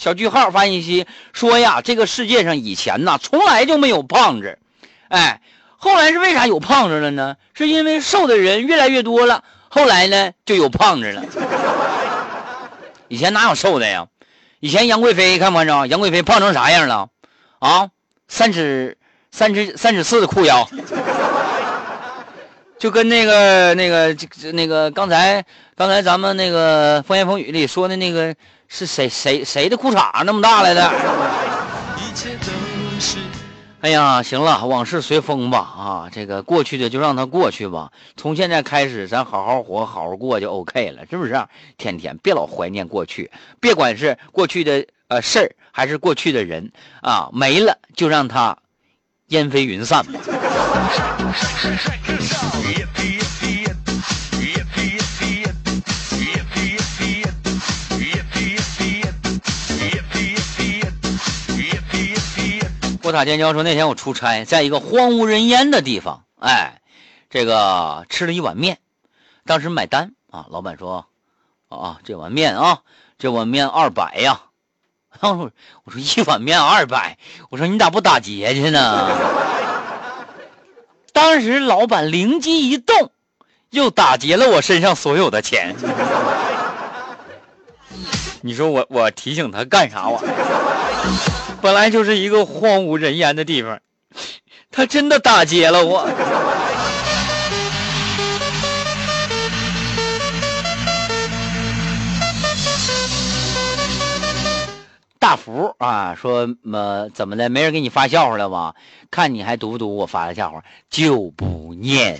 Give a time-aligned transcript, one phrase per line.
[0.00, 4.58] 小句号发信息说呀，这个世界上以前呐从来就没有胖子，
[5.08, 5.42] 哎，
[5.76, 7.36] 后来是为啥有胖子了呢？
[7.52, 11.22] 是因为瘦的人越来越多了，后来呢就有胖子了。
[13.08, 14.06] 以前哪有瘦的呀？
[14.60, 15.86] 以前杨贵妃看没看着？
[15.88, 17.10] 杨贵妃胖成啥样了？
[17.58, 17.90] 啊，
[18.26, 18.96] 三尺
[19.30, 20.66] 三尺三尺四的裤腰，
[22.78, 24.16] 就跟那个那个
[24.54, 25.44] 那个刚才
[25.76, 28.34] 刚才咱们那个风言风语里说的那个。
[28.72, 30.90] 是谁谁谁的裤衩那么大来的？
[33.80, 36.08] 哎呀，行了，往事随风吧啊！
[36.12, 37.90] 这个过去的就让它过去吧。
[38.16, 41.46] 从现在开始，咱好好活，好好过就 OK 了，是不是？
[41.78, 46.70] 天天别老怀念过去，别管是过去的呃事儿还是过去的人
[47.02, 48.56] 啊，没了就让它
[49.28, 50.20] 烟飞云散吧。
[63.12, 66.80] 塔尖椒说：“那天我出差，在一个荒无人烟的地方，哎，
[67.28, 68.78] 这个吃了一碗面，
[69.46, 71.06] 当时买单啊，老板说，
[71.68, 72.80] 啊，这碗面啊，
[73.18, 74.42] 这碗面二百呀。
[75.20, 75.50] 然后
[75.84, 77.18] 我说一碗面二百，
[77.50, 79.10] 我说你咋不打劫去呢？
[81.12, 83.10] 当时老板灵机一动，
[83.70, 85.74] 又打劫了我身上所有的钱。
[88.42, 93.80] 你说我我提醒他干啥玩意儿？”本来就是一个荒无人烟的地方，
[94.72, 96.08] 他真的打劫了我。
[105.18, 107.50] 大福啊，说么怎么的？
[107.50, 108.74] 没人给你发笑话了吧？
[109.10, 112.18] 看你还读不读我发的笑话，就不念。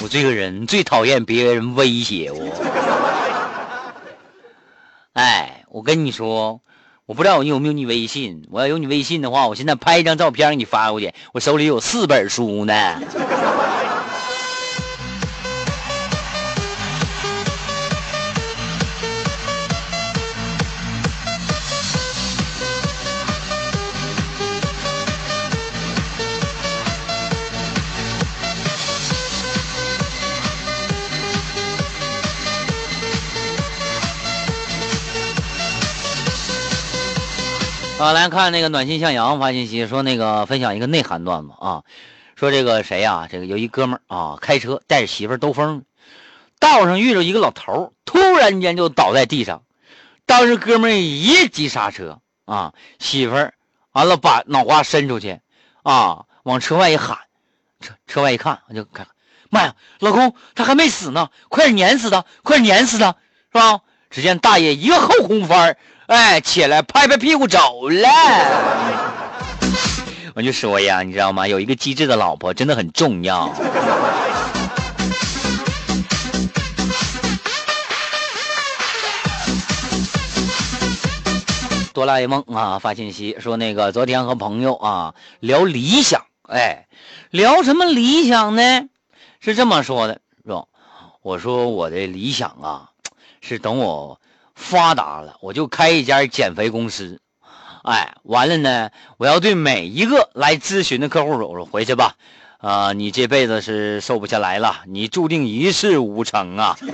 [0.00, 2.42] 我这个人最讨厌别人威胁我。
[5.12, 6.60] 哎，我跟你说，
[7.06, 8.46] 我不知道你有没有你微信。
[8.50, 11.14] 我要有你微信的话，我现在拍一张照片给你发过去。
[11.32, 13.00] 我手里有四本书呢。
[38.02, 41.84] 啊，来看那个暖心向阳发信息说，那个分享一个内涵段子啊，
[42.34, 43.28] 说这个谁呀？
[43.30, 45.84] 这个有一哥们儿啊，开车带着媳妇儿兜风，
[46.58, 49.62] 道上遇着一个老头突然间就倒在地上，
[50.26, 53.54] 当时哥们儿一急刹车啊，媳妇儿
[53.92, 55.38] 完了把脑瓜伸出去
[55.84, 57.18] 啊，往车外一喊，
[57.78, 59.06] 车车外一看，我就看，
[59.48, 63.14] 妈呀，老公他还没死呢，快点碾死他，快点碾死他，
[63.52, 63.80] 是吧？
[64.10, 65.78] 只见大爷一个后空翻
[66.12, 68.08] 哎，起来拍拍屁股走了。
[70.34, 71.48] 我就说呀，你知道吗？
[71.48, 73.50] 有一个机智的老婆真的很重要。
[81.94, 86.88] 哆啦 A 梦啊，发信息说那个昨天和朋友啊聊理想，哎，
[87.30, 88.82] 聊什么理想呢？
[89.40, 90.68] 是这么说的，说
[91.22, 92.90] 我说我的理想啊，
[93.40, 94.20] 是等我。
[94.62, 97.20] 发达了，我就开一家减肥公司，
[97.82, 102.14] 哎，完了呢，我要对每一个来咨询的客户说：“我说回去吧，
[102.58, 106.78] 啊，你这辈子是瘦不下来了，你注定一事无成啊。”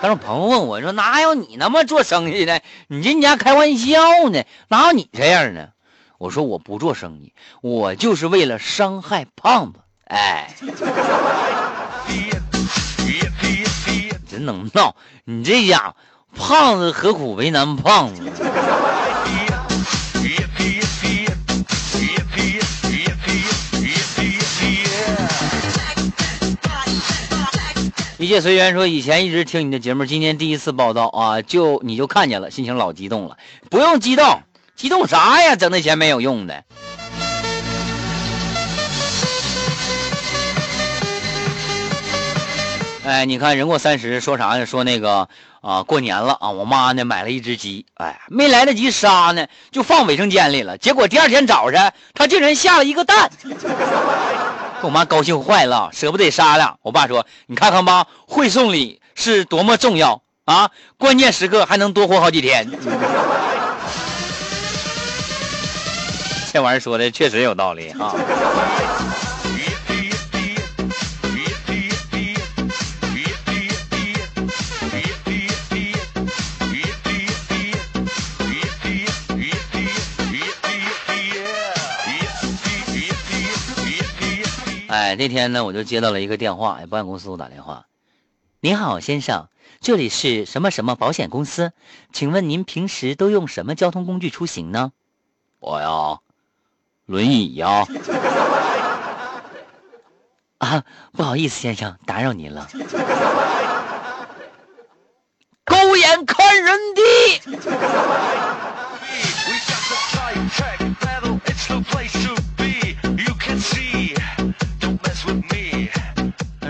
[0.00, 2.62] 但是朋友问我说：“哪有你那么做生意的？
[2.86, 4.44] 你这家开玩笑呢？
[4.68, 5.72] 哪有你这样的？”
[6.18, 10.54] 我说：“我不做生意，我就是为了伤害胖子。”哎。
[14.30, 14.94] 真能闹！
[15.24, 15.96] 你这家伙。
[16.36, 18.22] 胖子何苦为难胖子？
[28.18, 33.36] 一切随缘说，以前一直听你的节目，今天第一次报道啊，就你就看见了，心情老激动了。
[33.70, 34.42] 不用激动，
[34.76, 35.56] 激动啥呀？
[35.56, 36.64] 整那钱没有用的。
[43.08, 44.66] 哎，你看人过三十说啥呢？
[44.66, 45.30] 说那个
[45.62, 50.76] 啊，过年了啊，我妈呢买了一只鸡，哎，没来得及杀呢，就放卫生间里了。
[50.76, 53.30] 结果第二天早上，它竟然下了一个蛋，
[54.82, 56.76] 我妈高兴坏了，舍不得杀了。
[56.82, 60.70] 我爸说：“你看看吧，会送礼是多么重要啊！
[60.98, 62.70] 关键时刻还能多活好几天。
[66.52, 68.14] ”这玩意儿说的确实有道理啊。
[84.88, 87.84] 哎，那天呢，我就接到了一个电话，保险公司给我打电话。
[88.60, 89.48] 您好，先生，
[89.82, 91.72] 这里是什么什么保险公司？
[92.10, 94.92] 请问您平时都用什么交通工具出行呢？
[95.60, 96.20] 我呀，
[97.04, 97.86] 轮椅呀。
[100.56, 102.66] 啊，不好意思，先生，打扰您了。
[105.66, 107.02] 狗眼看人低。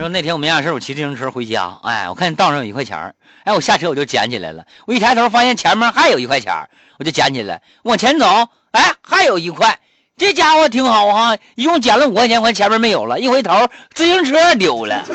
[0.09, 3.15] 那天我没啥事我骑自行车回家，哎，我看道上有一块钱
[3.45, 4.65] 哎，我下车我就捡起来了。
[4.87, 6.69] 我一抬头发现前面还有一块钱
[6.99, 9.79] 我就捡起来，往前走，哎，还有一块。
[10.17, 15.05] 这家伙挺好哈，一共捡了五块钱，我看前面没有了，一回头自行车丢了。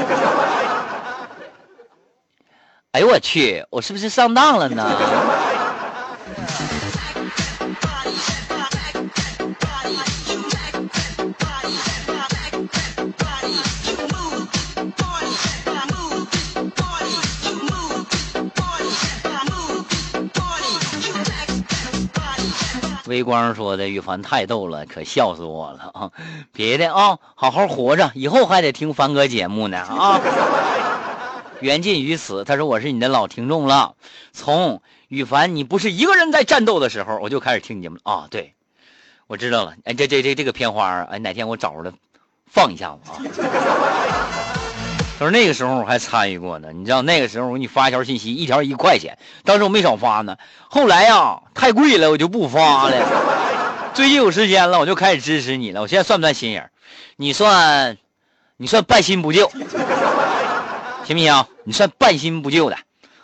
[2.93, 5.52] 哎呦我去，我是不是上当了呢？
[23.13, 26.11] 微光说的：“羽凡太逗了，可笑死我了啊！
[26.51, 30.19] 别的啊，好好活着，以后还得听凡哥节目呢啊！”
[31.61, 32.43] 缘尽于此。
[32.43, 33.93] 他说：“我是你的老听众了，
[34.31, 38.27] 从羽凡你不是一个人在战斗的时候，我就开始听节目了啊！
[38.31, 38.55] 对，
[39.27, 39.75] 我知道了。
[39.83, 41.93] 哎，这这这这个片花，哎，哪天我找着
[42.47, 43.21] 放一下子啊。”
[45.23, 50.35] 他说那个时候我还参与过呢，你知道那个时候我给你发一条信息，一条一块钱，当时我没少发呢。
[50.67, 53.91] 后来呀，太贵了，我就不发了。
[53.93, 55.79] 最近有时间了，我就开始支持你了。
[55.79, 56.69] 我现在算不算新人？
[57.15, 57.97] 你算，
[58.57, 59.49] 你算半新不旧，
[61.05, 61.45] 行不行？
[61.63, 62.75] 你算半新不旧的，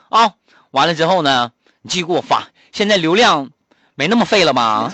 [0.08, 0.36] 啊，
[0.72, 1.52] 完了之后呢，
[1.82, 2.48] 你继续给我发。
[2.72, 3.50] 现在流量
[3.96, 4.90] 没那么费了吗？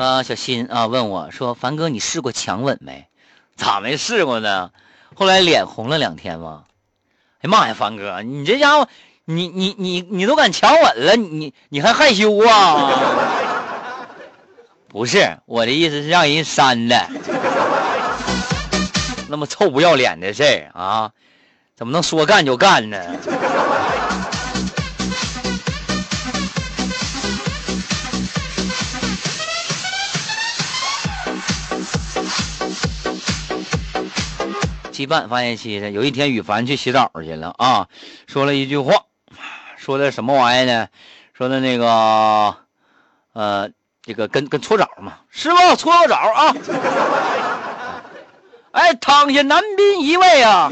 [0.00, 3.06] 啊，小新啊，问我说：“凡哥，你试过强吻没？
[3.54, 4.70] 咋没试过呢？
[5.14, 6.64] 后来脸红了两天吗？
[7.42, 8.88] 哎妈呀，凡哥，你这家伙，
[9.26, 12.90] 你你你你都敢强吻了，你你还害羞啊？
[14.88, 17.06] 不是，我的意思是让人删的。
[19.28, 21.10] 那么臭不要脸的事儿啊，
[21.76, 22.98] 怎么能说干就干呢？”
[35.00, 37.88] 七半发现七的，有一天羽凡去洗澡去了啊，
[38.26, 39.06] 说了一句话，
[39.78, 40.88] 说的什么玩意呢？
[41.32, 42.54] 说的那个，
[43.32, 43.70] 呃，
[44.02, 46.54] 这个跟跟搓澡嘛，师傅搓个澡啊！
[48.72, 50.70] 哎，躺下男宾一位啊，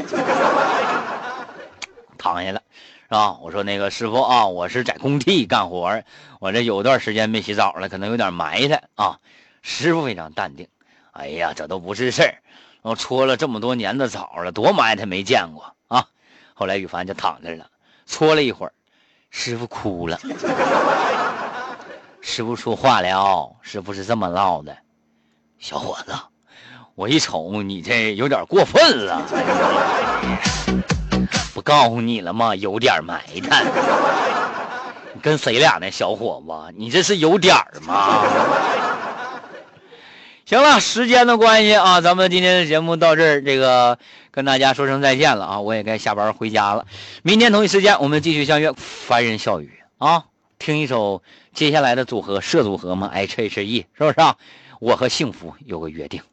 [2.19, 2.61] 躺下了，
[3.07, 3.35] 是吧？
[3.41, 6.03] 我说那个师傅啊，我是在工地干活，
[6.39, 9.17] 我这有段时间没洗澡了，可能有点埋汰啊。
[9.63, 10.67] 师傅非常淡定，
[11.13, 12.35] 哎呀，这都不是事儿。
[12.81, 16.07] 我搓了这么多年的澡了，多埋汰没见过啊！
[16.53, 17.67] 后来羽凡就躺那了，
[18.05, 18.73] 搓了一会儿，
[19.29, 20.17] 师傅哭了。
[22.21, 24.77] 师傅说话了，师傅是这么唠的
[25.59, 26.13] ：“小伙子，
[26.95, 29.21] 我一瞅你这有点过分了，
[31.53, 32.55] 不告诉你了吗？
[32.55, 33.65] 有点埋汰。
[35.21, 36.73] 跟谁俩呢，小伙子？
[36.77, 38.23] 你这是有点吗？”
[40.49, 43.99] 行了，时间的关系啊，咱们今天的节目到这儿，这个
[44.31, 46.87] 跟大家说声再见了啊，我也该下班回家了。
[47.21, 48.73] 明天同一时间，我们继续相约。
[48.75, 50.25] 凡人笑语啊，
[50.57, 51.21] 听一首
[51.53, 54.37] 接下来的组合，社组合嘛，H H E，是不是啊？
[54.79, 56.23] 我和幸福有个约定。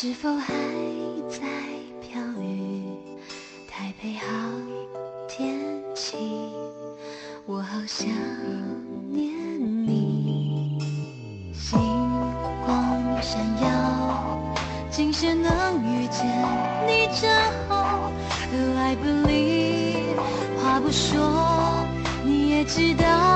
[0.00, 0.54] 是否还
[1.28, 1.40] 在
[2.00, 2.84] 飘雨
[3.68, 4.26] 台北好
[5.26, 5.58] 天
[5.92, 6.16] 气
[7.46, 8.06] 我好想
[9.10, 9.28] 念
[9.84, 10.78] 你。
[11.52, 11.80] 星
[12.64, 14.54] 光闪耀
[14.88, 16.24] 今夜能遇见
[16.86, 17.28] 你真
[17.68, 18.12] 好
[18.52, 20.14] 都来不及
[20.62, 21.84] 话不说
[22.24, 23.27] 你也知道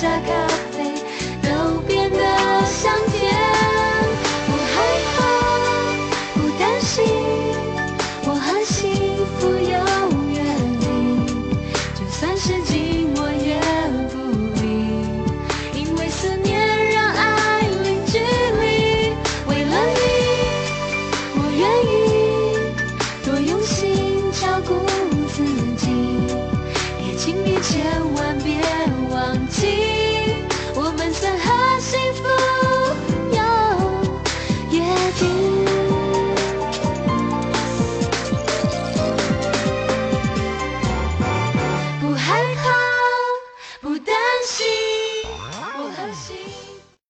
[0.00, 0.49] Jakarta.